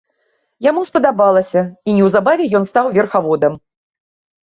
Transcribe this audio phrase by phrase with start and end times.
[0.67, 3.53] Яму спадабалася, і неўзабаве ён стаў верхаводам.